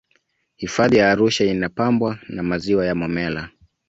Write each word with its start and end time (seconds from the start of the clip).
hifadhi 0.55 0.97
ya 0.97 1.11
arusha 1.11 1.45
inapambwa 1.45 2.19
na 2.29 2.43
maziwa 2.43 2.85
ya 2.85 2.95
momella 2.95 3.49